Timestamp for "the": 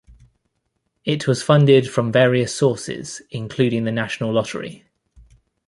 3.83-3.91